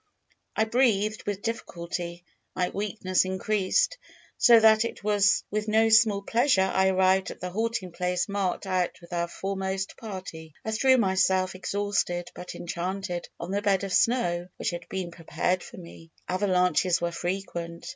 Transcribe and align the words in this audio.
I 0.55 0.63
breathed 0.63 1.25
with 1.27 1.43
difficulty, 1.43 2.25
my 2.55 2.69
weakness 2.69 3.23
increased, 3.23 3.99
so 4.35 4.59
that 4.59 4.83
it 4.83 5.03
was 5.03 5.43
with 5.51 5.67
no 5.67 5.89
small 5.89 6.23
pleasure 6.23 6.63
I 6.63 6.87
arrived 6.87 7.29
at 7.29 7.39
the 7.39 7.51
halting 7.51 7.91
place 7.91 8.27
marked 8.27 8.65
out 8.65 8.97
by 9.11 9.15
our 9.21 9.27
foremost 9.27 9.95
party. 9.97 10.55
I 10.65 10.71
threw 10.71 10.97
myself, 10.97 11.53
exhausted, 11.53 12.31
but 12.33 12.55
enchanted, 12.55 13.29
on 13.39 13.51
the 13.51 13.61
bed 13.61 13.83
of 13.83 13.93
snow 13.93 14.47
which 14.57 14.71
had 14.71 14.89
been 14.89 15.11
prepared 15.11 15.61
for 15.61 15.77
me. 15.77 16.09
Avalanches 16.27 16.99
were 16.99 17.11
frequent. 17.11 17.87